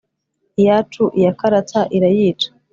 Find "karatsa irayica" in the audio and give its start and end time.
1.39-2.49